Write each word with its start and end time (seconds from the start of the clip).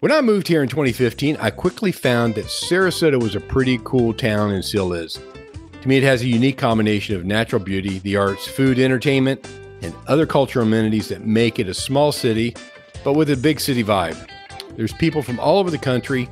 When 0.00 0.12
I 0.12 0.20
moved 0.20 0.46
here 0.46 0.62
in 0.62 0.68
2015, 0.68 1.38
I 1.40 1.50
quickly 1.50 1.90
found 1.90 2.36
that 2.36 2.44
Sarasota 2.44 3.20
was 3.20 3.34
a 3.34 3.40
pretty 3.40 3.80
cool 3.82 4.14
town 4.14 4.52
and 4.52 4.64
still 4.64 4.92
is. 4.92 5.18
To 5.82 5.88
me, 5.88 5.96
it 5.96 6.04
has 6.04 6.22
a 6.22 6.28
unique 6.28 6.56
combination 6.56 7.16
of 7.16 7.24
natural 7.24 7.60
beauty, 7.60 7.98
the 7.98 8.16
arts, 8.16 8.46
food, 8.46 8.78
entertainment, 8.78 9.44
and 9.82 9.92
other 10.06 10.24
cultural 10.24 10.64
amenities 10.64 11.08
that 11.08 11.26
make 11.26 11.58
it 11.58 11.68
a 11.68 11.74
small 11.74 12.12
city, 12.12 12.54
but 13.02 13.14
with 13.14 13.28
a 13.30 13.36
big 13.36 13.58
city 13.58 13.82
vibe. 13.82 14.16
There's 14.76 14.92
people 14.92 15.20
from 15.20 15.40
all 15.40 15.58
over 15.58 15.68
the 15.68 15.78
country 15.78 16.28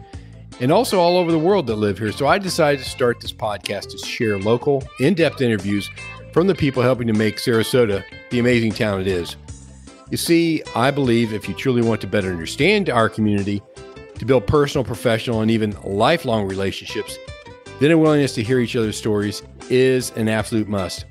and 0.61 0.70
also 0.70 1.01
all 1.01 1.17
over 1.17 1.33
the 1.33 1.39
world 1.39 1.67
that 1.67 1.75
live 1.75 1.98
here, 1.98 2.12
so 2.12 2.28
I 2.28 2.39
decided 2.39 2.84
to 2.84 2.89
start 2.89 3.19
this 3.20 3.33
podcast 3.33 3.91
to 3.91 3.98
share 3.98 4.39
local, 4.39 4.84
in 5.01 5.14
depth 5.14 5.41
interviews 5.41 5.91
from 6.33 6.47
the 6.47 6.55
people 6.55 6.84
helping 6.84 7.08
to 7.08 7.14
make 7.14 7.39
Sarasota 7.39 8.05
the 8.30 8.39
amazing 8.39 8.70
town 8.70 9.01
it 9.01 9.08
is. 9.08 9.34
You 10.11 10.17
see, 10.17 10.62
I 10.77 10.93
believe 10.93 11.33
if 11.33 11.49
you 11.49 11.55
truly 11.55 11.83
want 11.83 12.01
to 12.03 12.07
better 12.07 12.31
understand 12.31 12.89
our 12.91 13.09
community, 13.09 13.61
to 14.19 14.25
build 14.25 14.47
personal, 14.47 14.85
professional, 14.85 15.41
and 15.41 15.51
even 15.51 15.77
lifelong 15.83 16.47
relationships, 16.47 17.19
then 17.81 17.91
a 17.91 17.98
willingness 17.98 18.35
to 18.35 18.43
hear 18.43 18.61
each 18.61 18.77
other's 18.77 18.97
stories 18.97 19.43
is 19.69 20.11
an 20.13 20.29
absolute 20.29 20.69
must. 20.69 21.05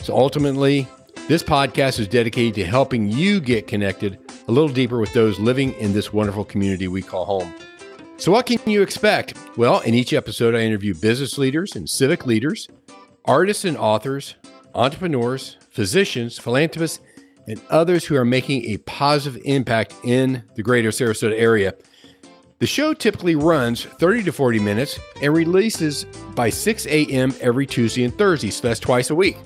So 0.00 0.16
ultimately, 0.16 0.86
this 1.28 1.42
podcast 1.42 2.00
is 2.00 2.08
dedicated 2.08 2.54
to 2.54 2.64
helping 2.64 3.08
you 3.08 3.40
get 3.40 3.66
connected 3.66 4.18
a 4.48 4.52
little 4.52 4.68
deeper 4.68 4.98
with 4.98 5.12
those 5.12 5.38
living 5.38 5.72
in 5.74 5.92
this 5.92 6.12
wonderful 6.12 6.44
community 6.44 6.88
we 6.88 7.02
call 7.02 7.24
home. 7.24 7.54
So, 8.16 8.32
what 8.32 8.46
can 8.46 8.58
you 8.66 8.82
expect? 8.82 9.34
Well, 9.56 9.80
in 9.80 9.94
each 9.94 10.12
episode, 10.12 10.54
I 10.54 10.60
interview 10.60 10.92
business 10.94 11.38
leaders 11.38 11.76
and 11.76 11.88
civic 11.88 12.26
leaders, 12.26 12.68
artists 13.24 13.64
and 13.64 13.78
authors, 13.78 14.34
entrepreneurs, 14.74 15.56
physicians, 15.70 16.38
philanthropists, 16.38 17.00
and 17.50 17.60
others 17.68 18.04
who 18.04 18.16
are 18.16 18.24
making 18.24 18.64
a 18.66 18.76
positive 18.78 19.40
impact 19.44 19.94
in 20.04 20.42
the 20.54 20.62
greater 20.62 20.90
Sarasota 20.90 21.38
area. 21.38 21.74
The 22.60 22.66
show 22.66 22.92
typically 22.92 23.36
runs 23.36 23.84
30 23.84 24.24
to 24.24 24.32
40 24.32 24.58
minutes 24.60 24.98
and 25.22 25.34
releases 25.34 26.04
by 26.34 26.50
6 26.50 26.86
a.m. 26.86 27.34
every 27.40 27.66
Tuesday 27.66 28.04
and 28.04 28.16
Thursday, 28.16 28.50
so 28.50 28.68
that's 28.68 28.80
twice 28.80 29.10
a 29.10 29.14
week. 29.14 29.36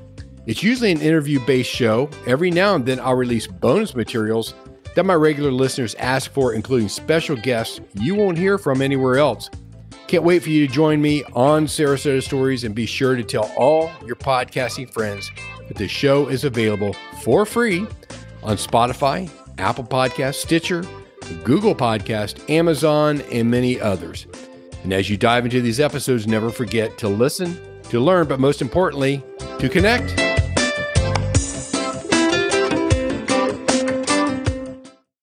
It's 0.47 0.63
usually 0.63 0.93
an 0.93 1.01
interview 1.01 1.41
based 1.47 1.71
show. 1.71 2.11
Every 2.27 2.51
now 2.51 2.75
and 2.75 2.85
then, 2.85 3.01
I'll 3.01 3.15
release 3.15 3.47
bonus 3.47 3.95
materials 3.95 4.55
that 4.95 5.05
my 5.05 5.15
regular 5.15 5.51
listeners 5.51 5.95
ask 5.95 6.31
for, 6.33 6.55
including 6.55 6.89
special 6.89 7.37
guests 7.37 7.81
you 7.95 8.15
won't 8.15 8.37
hear 8.37 8.59
from 8.59 8.83
anywhere 8.83 9.17
else. 9.17 9.49
Can't 10.07 10.23
wait 10.23 10.43
for 10.43 10.51
you 10.51 10.67
to 10.67 10.73
join 10.73 11.01
me 11.01 11.25
on 11.35 11.67
Sarasota 11.67 12.23
Stories 12.23 12.65
and 12.65 12.75
be 12.75 12.85
sure 12.85 13.17
to 13.17 13.25
tell 13.25 13.51
all 13.57 13.91
your 14.05 14.17
podcasting 14.17 14.93
friends 14.93 15.31
the 15.69 15.89
show 15.89 16.29
is 16.29 16.45
available 16.45 16.95
for 17.23 17.47
free 17.47 17.87
on 18.43 18.57
Spotify, 18.57 19.31
Apple 19.59 19.85
Podcast, 19.85 20.35
Stitcher, 20.35 20.85
Google 21.43 21.75
Podcast, 21.75 22.49
Amazon, 22.51 23.23
and 23.33 23.51
many 23.51 23.81
others. 23.81 24.27
And 24.83 24.93
as 24.93 25.09
you 25.09 25.17
dive 25.17 25.45
into 25.45 25.61
these 25.63 25.81
episodes, 25.81 26.27
never 26.27 26.51
forget 26.51 26.99
to 26.99 27.09
listen, 27.09 27.59
to 27.85 28.01
learn, 28.01 28.29
but 28.29 28.39
most 28.39 28.61
importantly, 28.61 29.23
to 29.59 29.69
connect. 29.69 30.34